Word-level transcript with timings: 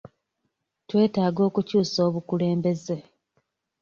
Twetaaga 0.87 1.41
okukyusa 1.49 1.99
obukulembeze. 2.09 2.97